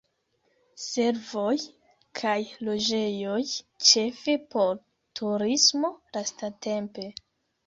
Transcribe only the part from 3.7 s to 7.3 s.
ĉefe por turismo lastatempe.